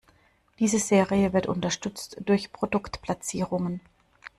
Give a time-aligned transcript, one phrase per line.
[0.57, 3.81] Diese Serie wird unterstützt durch Produktplatzierungen.